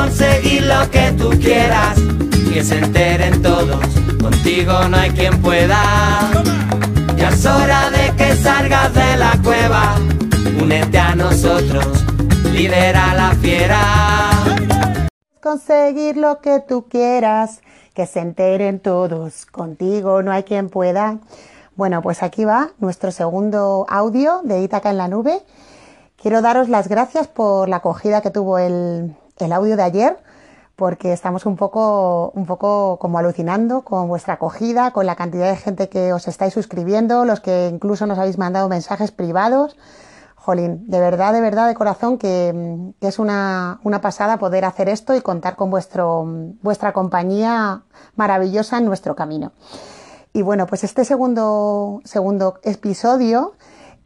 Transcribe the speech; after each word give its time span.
conseguir 0.00 0.62
lo 0.62 0.90
que 0.90 1.12
tú 1.12 1.28
quieras, 1.38 1.98
que 2.50 2.64
se 2.64 2.78
enteren 2.78 3.42
todos, 3.42 3.84
contigo 4.18 4.88
no 4.88 4.96
hay 4.96 5.10
quien 5.10 5.42
pueda. 5.42 5.82
Ya 7.16 7.28
es 7.28 7.44
hora 7.44 7.90
de 7.90 8.16
que 8.16 8.34
salgas 8.34 8.94
de 8.94 9.16
la 9.18 9.38
cueva, 9.44 9.96
únete 10.58 10.98
a 10.98 11.14
nosotros, 11.14 11.86
lidera 12.50 13.14
la 13.14 13.32
fiera. 13.42 14.30
Conseguir 15.42 16.16
lo 16.16 16.40
que 16.40 16.60
tú 16.60 16.88
quieras, 16.88 17.60
que 17.92 18.06
se 18.06 18.20
enteren 18.20 18.80
todos, 18.80 19.44
contigo 19.44 20.22
no 20.22 20.32
hay 20.32 20.44
quien 20.44 20.70
pueda. 20.70 21.18
Bueno, 21.76 22.00
pues 22.00 22.22
aquí 22.22 22.46
va 22.46 22.70
nuestro 22.78 23.12
segundo 23.12 23.84
audio 23.86 24.40
de 24.44 24.62
Ítaca 24.62 24.90
en 24.90 24.96
la 24.96 25.08
nube. 25.08 25.42
Quiero 26.16 26.40
daros 26.40 26.70
las 26.70 26.88
gracias 26.88 27.28
por 27.28 27.68
la 27.68 27.76
acogida 27.76 28.22
que 28.22 28.30
tuvo 28.30 28.58
el, 28.58 29.14
el 29.40 29.52
audio 29.52 29.76
de 29.76 29.82
ayer, 29.82 30.18
porque 30.76 31.12
estamos 31.12 31.44
un 31.46 31.56
poco, 31.56 32.32
un 32.34 32.46
poco 32.46 32.98
como 32.98 33.18
alucinando 33.18 33.82
con 33.82 34.08
vuestra 34.08 34.34
acogida, 34.34 34.92
con 34.92 35.04
la 35.06 35.14
cantidad 35.14 35.50
de 35.50 35.56
gente 35.56 35.88
que 35.88 36.12
os 36.12 36.26
estáis 36.26 36.54
suscribiendo, 36.54 37.24
los 37.24 37.40
que 37.40 37.68
incluso 37.68 38.06
nos 38.06 38.18
habéis 38.18 38.38
mandado 38.38 38.68
mensajes 38.68 39.10
privados. 39.10 39.76
Jolín, 40.36 40.88
de 40.88 40.98
verdad, 40.98 41.34
de 41.34 41.42
verdad, 41.42 41.68
de 41.68 41.74
corazón, 41.74 42.16
que, 42.16 42.94
es 43.00 43.18
una, 43.18 43.78
una, 43.84 44.00
pasada 44.00 44.38
poder 44.38 44.64
hacer 44.64 44.88
esto 44.88 45.14
y 45.14 45.20
contar 45.20 45.54
con 45.54 45.70
vuestro, 45.70 46.24
vuestra 46.62 46.94
compañía 46.94 47.82
maravillosa 48.16 48.78
en 48.78 48.86
nuestro 48.86 49.14
camino. 49.14 49.52
Y 50.32 50.40
bueno, 50.40 50.66
pues 50.66 50.82
este 50.82 51.04
segundo, 51.04 52.00
segundo 52.04 52.58
episodio 52.62 53.52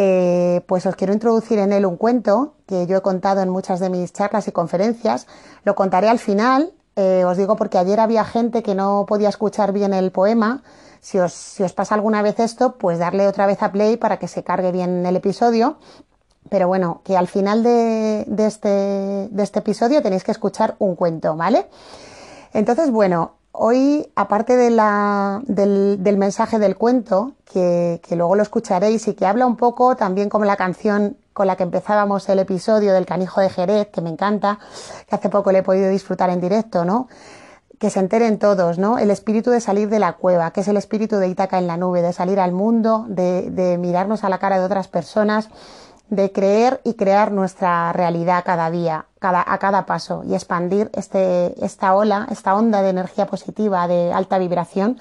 eh, 0.00 0.62
pues 0.68 0.86
os 0.86 0.94
quiero 0.94 1.12
introducir 1.12 1.58
en 1.58 1.72
él 1.72 1.84
un 1.84 1.96
cuento 1.96 2.54
que 2.66 2.86
yo 2.86 2.98
he 2.98 3.02
contado 3.02 3.40
en 3.40 3.48
muchas 3.48 3.80
de 3.80 3.90
mis 3.90 4.12
charlas 4.12 4.46
y 4.46 4.52
conferencias. 4.52 5.26
Lo 5.64 5.74
contaré 5.74 6.08
al 6.08 6.20
final, 6.20 6.72
eh, 6.94 7.24
os 7.24 7.36
digo 7.36 7.56
porque 7.56 7.78
ayer 7.78 7.98
había 7.98 8.24
gente 8.24 8.62
que 8.62 8.76
no 8.76 9.06
podía 9.08 9.28
escuchar 9.28 9.72
bien 9.72 9.92
el 9.92 10.12
poema. 10.12 10.62
Si 11.00 11.18
os, 11.18 11.58
pasa 11.74 11.96
alguna 11.96 12.22
vez 12.22 12.38
esto, 12.38 12.78
pues 12.78 13.00
darle 13.00 13.26
otra 13.26 13.46
vez 13.46 13.60
a 13.60 13.72
play 13.72 13.96
para 13.96 14.20
que 14.20 14.28
se 14.28 14.44
cargue 14.44 14.70
bien 14.70 15.04
el 15.04 15.16
episodio. 15.16 15.78
Pero 16.48 16.68
bueno, 16.68 17.00
que 17.02 17.16
al 17.16 17.26
final 17.26 17.64
de, 17.64 18.24
este, 18.38 18.68
de 18.68 19.42
este 19.42 19.58
episodio 19.58 20.00
tenéis 20.00 20.22
que 20.22 20.30
escuchar 20.30 20.76
un 20.78 20.94
cuento, 20.94 21.34
¿vale? 21.34 21.68
Entonces, 22.52 22.92
bueno, 22.92 23.37
Hoy, 23.52 24.10
aparte 24.14 24.56
de 24.56 24.70
la, 24.70 25.42
del, 25.46 26.02
del, 26.02 26.16
mensaje 26.16 26.58
del 26.58 26.76
cuento, 26.76 27.32
que, 27.44 28.00
que, 28.06 28.14
luego 28.14 28.36
lo 28.36 28.42
escucharéis 28.42 29.08
y 29.08 29.14
que 29.14 29.26
habla 29.26 29.46
un 29.46 29.56
poco 29.56 29.96
también 29.96 30.28
como 30.28 30.44
la 30.44 30.56
canción 30.56 31.16
con 31.32 31.46
la 31.46 31.56
que 31.56 31.62
empezábamos 31.62 32.28
el 32.28 32.38
episodio 32.40 32.92
del 32.92 33.06
canijo 33.06 33.40
de 33.40 33.48
Jerez, 33.48 33.88
que 33.88 34.00
me 34.00 34.10
encanta, 34.10 34.58
que 35.08 35.14
hace 35.14 35.28
poco 35.28 35.50
le 35.50 35.60
he 35.60 35.62
podido 35.62 35.88
disfrutar 35.88 36.30
en 36.30 36.40
directo, 36.40 36.84
¿no? 36.84 37.08
Que 37.78 37.90
se 37.90 38.00
enteren 38.00 38.38
todos, 38.38 38.78
¿no? 38.78 38.98
El 38.98 39.10
espíritu 39.10 39.50
de 39.50 39.60
salir 39.60 39.88
de 39.88 39.98
la 39.98 40.14
cueva, 40.14 40.50
que 40.50 40.60
es 40.60 40.68
el 40.68 40.76
espíritu 40.76 41.16
de 41.16 41.28
Ítaca 41.28 41.58
en 41.58 41.66
la 41.66 41.76
nube, 41.76 42.02
de 42.02 42.12
salir 42.12 42.40
al 42.40 42.52
mundo, 42.52 43.06
de, 43.08 43.50
de 43.50 43.78
mirarnos 43.78 44.24
a 44.24 44.28
la 44.28 44.38
cara 44.38 44.58
de 44.58 44.64
otras 44.64 44.88
personas 44.88 45.48
de 46.10 46.32
creer 46.32 46.80
y 46.84 46.94
crear 46.94 47.32
nuestra 47.32 47.92
realidad 47.92 48.42
cada 48.44 48.70
día, 48.70 49.06
cada, 49.18 49.44
a 49.46 49.58
cada 49.58 49.86
paso 49.86 50.22
y 50.24 50.34
expandir 50.34 50.90
este, 50.94 51.54
esta 51.64 51.94
ola, 51.94 52.26
esta 52.30 52.54
onda 52.54 52.82
de 52.82 52.90
energía 52.90 53.26
positiva, 53.26 53.86
de 53.88 54.12
alta 54.12 54.38
vibración, 54.38 54.98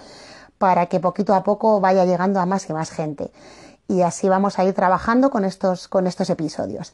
para 0.58 0.88
que 0.88 1.00
poquito 1.00 1.34
a 1.34 1.44
poco 1.44 1.80
vaya 1.80 2.06
llegando 2.06 2.40
a 2.40 2.46
más 2.46 2.70
y 2.70 2.74
más 2.74 2.90
gente. 2.90 3.32
Y 3.88 4.02
así 4.02 4.28
vamos 4.28 4.60
a 4.60 4.66
ir 4.66 4.74
trabajando 4.74 5.30
con 5.30 5.46
estos, 5.46 5.88
con 5.88 6.08
estos 6.08 6.30
episodios. 6.30 6.94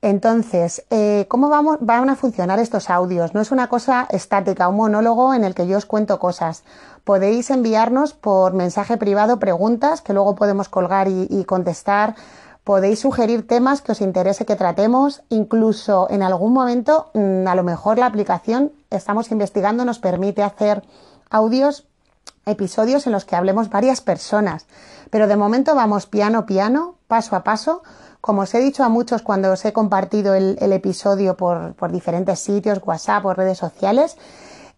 Entonces, 0.00 0.84
eh, 0.90 1.24
¿cómo 1.28 1.48
vamos, 1.48 1.78
van 1.80 2.10
a 2.10 2.14
funcionar 2.14 2.58
estos 2.58 2.90
audios? 2.90 3.32
No 3.32 3.40
es 3.40 3.50
una 3.50 3.68
cosa 3.68 4.06
estática, 4.10 4.68
un 4.68 4.76
monólogo 4.76 5.32
en 5.32 5.44
el 5.44 5.54
que 5.54 5.66
yo 5.66 5.78
os 5.78 5.86
cuento 5.86 6.18
cosas. 6.18 6.62
Podéis 7.04 7.48
enviarnos 7.50 8.12
por 8.12 8.52
mensaje 8.52 8.98
privado 8.98 9.38
preguntas 9.38 10.02
que 10.02 10.12
luego 10.12 10.34
podemos 10.34 10.68
colgar 10.68 11.08
y, 11.08 11.26
y 11.30 11.44
contestar 11.44 12.16
Podéis 12.64 13.00
sugerir 13.00 13.46
temas 13.46 13.82
que 13.82 13.92
os 13.92 14.00
interese 14.00 14.46
que 14.46 14.56
tratemos, 14.56 15.22
incluso 15.28 16.08
en 16.08 16.22
algún 16.22 16.54
momento, 16.54 17.10
mm, 17.12 17.46
a 17.46 17.54
lo 17.54 17.62
mejor 17.62 17.98
la 17.98 18.06
aplicación 18.06 18.72
estamos 18.88 19.30
investigando 19.30 19.84
nos 19.84 19.98
permite 19.98 20.42
hacer 20.42 20.82
audios, 21.28 21.86
episodios 22.46 23.06
en 23.06 23.12
los 23.12 23.26
que 23.26 23.36
hablemos 23.36 23.68
varias 23.68 24.00
personas. 24.00 24.66
Pero 25.10 25.26
de 25.26 25.36
momento 25.36 25.74
vamos 25.74 26.06
piano 26.06 26.46
piano, 26.46 26.94
paso 27.06 27.36
a 27.36 27.44
paso. 27.44 27.82
Como 28.22 28.42
os 28.42 28.54
he 28.54 28.60
dicho 28.60 28.82
a 28.82 28.88
muchos 28.88 29.20
cuando 29.20 29.52
os 29.52 29.62
he 29.66 29.74
compartido 29.74 30.32
el, 30.34 30.56
episodio 30.72 31.36
por, 31.36 31.74
por, 31.74 31.92
diferentes 31.92 32.38
sitios, 32.38 32.80
WhatsApp 32.82 33.26
o 33.26 33.34
redes 33.34 33.58
sociales, 33.58 34.16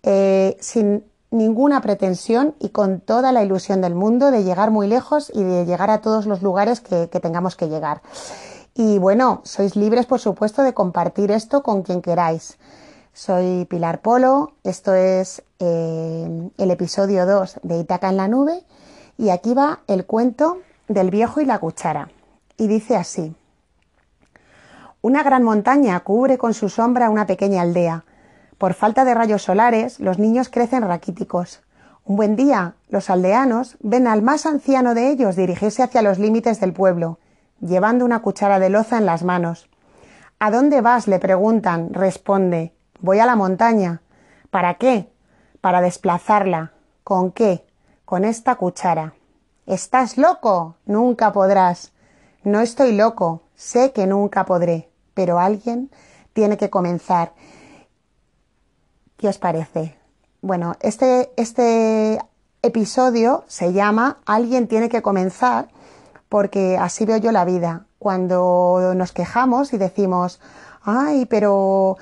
eh, 0.02 0.56
sin 0.60 1.04
ninguna 1.30 1.80
pretensión 1.80 2.54
y 2.60 2.70
con 2.70 3.00
toda 3.00 3.32
la 3.32 3.42
ilusión 3.42 3.80
del 3.80 3.94
mundo 3.94 4.30
de 4.30 4.44
llegar 4.44 4.70
muy 4.70 4.86
lejos 4.86 5.30
y 5.34 5.42
de 5.42 5.64
llegar 5.64 5.90
a 5.90 6.00
todos 6.00 6.26
los 6.26 6.42
lugares 6.42 6.80
que, 6.80 7.06
tengamos 7.06 7.56
que 7.56 7.68
llegar. 7.68 8.02
Y 8.74 8.98
bueno, 8.98 9.40
sois 9.44 9.76
libres, 9.76 10.06
por 10.06 10.20
supuesto, 10.20 10.62
de 10.62 10.74
compartir 10.74 11.30
esto 11.30 11.62
con 11.62 11.82
quien 11.82 12.02
queráis. 12.02 12.58
Soy 13.12 13.64
Pilar 13.64 14.02
Polo, 14.02 14.52
esto 14.62 14.94
es 14.94 15.42
eh, 15.58 16.50
el 16.58 16.70
episodio 16.70 17.24
2 17.24 17.60
de 17.62 17.78
Itaca 17.78 18.10
en 18.10 18.18
la 18.18 18.28
nube 18.28 18.62
y 19.16 19.30
aquí 19.30 19.54
va 19.54 19.80
el 19.86 20.04
cuento 20.04 20.58
del 20.88 21.10
viejo 21.10 21.40
y 21.40 21.46
la 21.46 21.58
cuchara. 21.58 22.10
Y 22.58 22.66
dice 22.66 22.96
así. 22.96 23.34
Una 25.00 25.22
gran 25.22 25.42
montaña 25.42 25.98
cubre 26.00 26.36
con 26.36 26.52
su 26.52 26.68
sombra 26.68 27.10
una 27.10 27.26
pequeña 27.26 27.62
aldea 27.62 28.04
por 28.58 28.74
falta 28.74 29.04
de 29.04 29.14
rayos 29.14 29.42
solares, 29.42 30.00
los 30.00 30.18
niños 30.18 30.48
crecen 30.48 30.82
raquíticos. 30.82 31.60
Un 32.04 32.16
buen 32.16 32.36
día, 32.36 32.74
los 32.88 33.10
aldeanos 33.10 33.76
ven 33.80 34.06
al 34.06 34.22
más 34.22 34.46
anciano 34.46 34.94
de 34.94 35.10
ellos 35.10 35.36
dirigirse 35.36 35.82
hacia 35.82 36.02
los 36.02 36.18
límites 36.18 36.60
del 36.60 36.72
pueblo, 36.72 37.18
llevando 37.60 38.04
una 38.04 38.22
cuchara 38.22 38.58
de 38.58 38.70
loza 38.70 38.96
en 38.96 39.06
las 39.06 39.24
manos. 39.24 39.68
¿A 40.38 40.50
dónde 40.50 40.80
vas? 40.80 41.08
le 41.08 41.18
preguntan. 41.18 41.92
Responde 41.92 42.72
Voy 43.00 43.18
a 43.18 43.26
la 43.26 43.36
montaña. 43.36 44.00
¿Para 44.50 44.74
qué? 44.74 45.10
Para 45.60 45.82
desplazarla. 45.82 46.72
¿Con 47.04 47.32
qué? 47.32 47.66
Con 48.04 48.24
esta 48.24 48.54
cuchara. 48.54 49.14
¿Estás 49.66 50.16
loco? 50.16 50.76
Nunca 50.86 51.32
podrás. 51.32 51.92
No 52.42 52.60
estoy 52.60 52.92
loco. 52.92 53.42
Sé 53.54 53.92
que 53.92 54.06
nunca 54.06 54.46
podré. 54.46 54.88
Pero 55.12 55.38
alguien 55.38 55.90
tiene 56.32 56.56
que 56.56 56.70
comenzar 56.70 57.32
¿Qué 59.16 59.28
os 59.28 59.38
parece? 59.38 59.96
Bueno, 60.42 60.74
este, 60.80 61.32
este 61.36 62.18
episodio 62.62 63.44
se 63.46 63.72
llama 63.72 64.18
Alguien 64.26 64.68
tiene 64.68 64.90
que 64.90 65.00
comenzar 65.00 65.68
porque 66.28 66.76
así 66.76 67.06
veo 67.06 67.16
yo 67.16 67.32
la 67.32 67.46
vida. 67.46 67.86
Cuando 67.98 68.92
nos 68.94 69.12
quejamos 69.12 69.72
y 69.72 69.78
decimos, 69.78 70.38
ay, 70.82 71.24
pero 71.26 71.96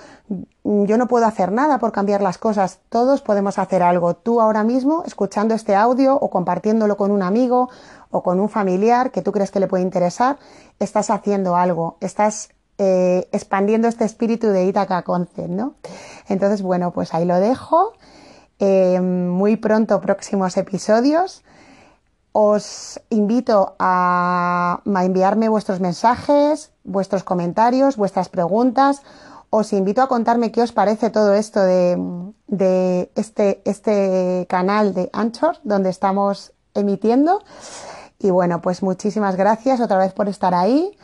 yo 0.64 0.98
no 0.98 1.06
puedo 1.06 1.24
hacer 1.26 1.52
nada 1.52 1.78
por 1.78 1.92
cambiar 1.92 2.20
las 2.20 2.38
cosas, 2.38 2.80
todos 2.88 3.22
podemos 3.22 3.60
hacer 3.60 3.82
algo. 3.82 4.14
Tú 4.14 4.40
ahora 4.40 4.64
mismo, 4.64 5.04
escuchando 5.06 5.54
este 5.54 5.76
audio 5.76 6.16
o 6.16 6.30
compartiéndolo 6.30 6.96
con 6.96 7.12
un 7.12 7.22
amigo 7.22 7.70
o 8.10 8.24
con 8.24 8.40
un 8.40 8.48
familiar 8.48 9.12
que 9.12 9.22
tú 9.22 9.30
crees 9.30 9.52
que 9.52 9.60
le 9.60 9.68
puede 9.68 9.84
interesar, 9.84 10.38
estás 10.80 11.10
haciendo 11.10 11.54
algo, 11.54 11.96
estás 12.00 12.50
eh, 12.76 13.28
expandiendo 13.30 13.86
este 13.86 14.04
espíritu 14.04 14.48
de 14.48 14.66
Itaca 14.66 15.02
Concept, 15.02 15.48
¿no? 15.48 15.74
Entonces, 16.28 16.62
bueno, 16.62 16.92
pues 16.92 17.14
ahí 17.14 17.24
lo 17.24 17.38
dejo. 17.40 17.92
Eh, 18.58 19.00
muy 19.00 19.56
pronto 19.56 20.00
próximos 20.00 20.56
episodios. 20.56 21.42
Os 22.32 23.00
invito 23.10 23.76
a, 23.78 24.82
a, 24.84 25.04
enviarme 25.04 25.48
vuestros 25.48 25.80
mensajes, 25.80 26.72
vuestros 26.82 27.22
comentarios, 27.24 27.96
vuestras 27.96 28.28
preguntas. 28.28 29.02
Os 29.50 29.72
invito 29.72 30.02
a 30.02 30.08
contarme 30.08 30.50
qué 30.50 30.62
os 30.62 30.72
parece 30.72 31.10
todo 31.10 31.34
esto 31.34 31.62
de, 31.62 31.96
de 32.48 33.10
este, 33.14 33.62
este 33.64 34.46
canal 34.48 34.94
de 34.94 35.10
Anchor, 35.12 35.58
donde 35.62 35.90
estamos 35.90 36.52
emitiendo. 36.74 37.42
Y 38.18 38.30
bueno, 38.30 38.60
pues 38.60 38.82
muchísimas 38.82 39.36
gracias 39.36 39.80
otra 39.80 39.98
vez 39.98 40.12
por 40.12 40.28
estar 40.28 40.54
ahí 40.54 40.96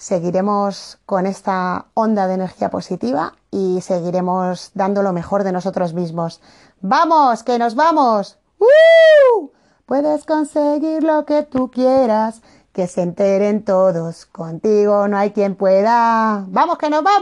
seguiremos 0.00 0.98
con 1.04 1.26
esta 1.26 1.84
onda 1.92 2.26
de 2.26 2.34
energía 2.34 2.70
positiva 2.70 3.34
y 3.50 3.82
seguiremos 3.82 4.70
dando 4.72 5.02
lo 5.02 5.12
mejor 5.12 5.44
de 5.44 5.52
nosotros 5.52 5.92
mismos. 5.92 6.40
¡Vamos, 6.80 7.42
que 7.42 7.58
nos 7.58 7.74
vamos! 7.74 8.38
¡Uh! 8.58 9.50
Puedes 9.84 10.24
conseguir 10.24 11.04
lo 11.04 11.26
que 11.26 11.42
tú 11.42 11.70
quieras, 11.70 12.40
que 12.72 12.86
se 12.86 13.02
enteren 13.02 13.62
todos. 13.62 14.24
Contigo 14.24 15.06
no 15.06 15.18
hay 15.18 15.32
quien 15.32 15.54
pueda. 15.54 16.46
¡Vamos, 16.48 16.78
que 16.78 16.88
nos 16.88 17.02
vamos! 17.02 17.18